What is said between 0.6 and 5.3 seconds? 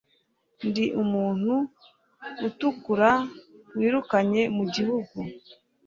ndi umuntu utukura wirukanye mu gihugu